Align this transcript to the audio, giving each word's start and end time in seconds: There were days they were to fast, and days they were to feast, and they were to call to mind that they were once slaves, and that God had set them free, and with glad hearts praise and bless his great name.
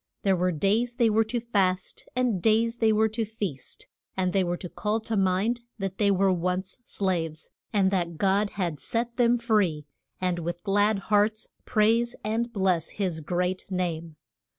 There 0.23 0.35
were 0.35 0.51
days 0.51 0.95
they 0.95 1.11
were 1.11 1.23
to 1.25 1.39
fast, 1.39 2.05
and 2.15 2.41
days 2.41 2.77
they 2.77 2.91
were 2.91 3.09
to 3.09 3.23
feast, 3.23 3.85
and 4.17 4.33
they 4.33 4.43
were 4.43 4.57
to 4.57 4.67
call 4.67 4.99
to 5.01 5.15
mind 5.15 5.61
that 5.77 5.99
they 5.99 6.09
were 6.09 6.33
once 6.33 6.79
slaves, 6.85 7.51
and 7.71 7.91
that 7.91 8.17
God 8.17 8.49
had 8.57 8.79
set 8.79 9.17
them 9.17 9.37
free, 9.37 9.85
and 10.19 10.39
with 10.39 10.63
glad 10.63 10.97
hearts 11.13 11.49
praise 11.65 12.15
and 12.23 12.51
bless 12.51 12.89
his 12.97 13.19
great 13.21 13.67
name. 13.69 14.15